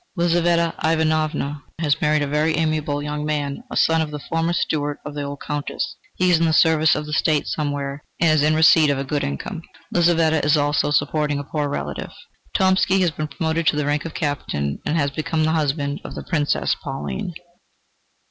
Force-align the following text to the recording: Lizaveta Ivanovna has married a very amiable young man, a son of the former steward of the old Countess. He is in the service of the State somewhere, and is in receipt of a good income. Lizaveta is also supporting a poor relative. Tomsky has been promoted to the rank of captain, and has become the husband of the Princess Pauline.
Lizaveta 0.15 0.73
Ivanovna 0.83 1.61
has 1.77 2.01
married 2.01 2.23
a 2.23 2.27
very 2.27 2.55
amiable 2.57 3.03
young 3.03 3.23
man, 3.23 3.63
a 3.69 3.77
son 3.77 4.01
of 4.01 4.09
the 4.09 4.17
former 4.17 4.51
steward 4.51 4.97
of 5.05 5.13
the 5.13 5.21
old 5.21 5.41
Countess. 5.41 5.95
He 6.15 6.31
is 6.31 6.39
in 6.39 6.45
the 6.45 6.53
service 6.53 6.95
of 6.95 7.05
the 7.05 7.13
State 7.13 7.45
somewhere, 7.45 8.03
and 8.19 8.31
is 8.31 8.41
in 8.41 8.55
receipt 8.55 8.89
of 8.89 8.97
a 8.97 9.03
good 9.03 9.23
income. 9.23 9.61
Lizaveta 9.91 10.43
is 10.43 10.57
also 10.57 10.89
supporting 10.89 11.37
a 11.37 11.43
poor 11.43 11.69
relative. 11.69 12.09
Tomsky 12.55 12.99
has 13.01 13.11
been 13.11 13.27
promoted 13.27 13.67
to 13.67 13.75
the 13.75 13.85
rank 13.85 14.03
of 14.03 14.15
captain, 14.15 14.79
and 14.87 14.97
has 14.97 15.11
become 15.11 15.43
the 15.43 15.51
husband 15.51 16.01
of 16.03 16.15
the 16.15 16.23
Princess 16.23 16.73
Pauline. 16.83 17.35